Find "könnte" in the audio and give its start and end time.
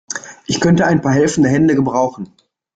0.59-0.87